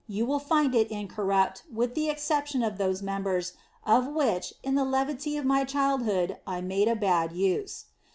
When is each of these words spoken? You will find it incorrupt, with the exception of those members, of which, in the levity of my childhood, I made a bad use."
You 0.07 0.25
will 0.25 0.39
find 0.39 0.73
it 0.73 0.89
incorrupt, 0.89 1.61
with 1.71 1.93
the 1.93 2.09
exception 2.09 2.63
of 2.63 2.79
those 2.79 3.03
members, 3.03 3.53
of 3.85 4.07
which, 4.07 4.51
in 4.63 4.73
the 4.73 4.83
levity 4.83 5.37
of 5.37 5.45
my 5.45 5.63
childhood, 5.63 6.39
I 6.47 6.59
made 6.59 6.87
a 6.87 6.95
bad 6.95 7.33
use." 7.33 7.85